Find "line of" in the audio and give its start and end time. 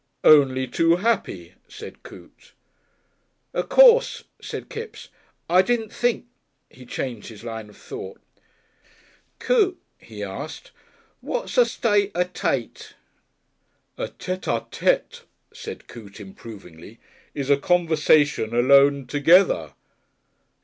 7.43-7.77